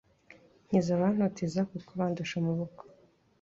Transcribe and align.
Nkiza 0.67 0.91
abantoteza 0.97 1.59
kuko 1.71 1.89
bandusha 1.99 2.35
amaboko 2.41 2.81